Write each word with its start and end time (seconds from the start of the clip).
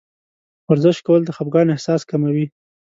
ورزش 0.69 0.97
کول 1.05 1.21
د 1.25 1.29
خفګان 1.37 1.67
احساس 1.71 2.01
کموي. 2.09 2.45